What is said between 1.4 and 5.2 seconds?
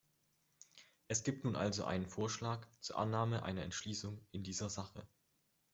nun also einen Vorschlag zur Annahme einer Entschließung in dieser Sache.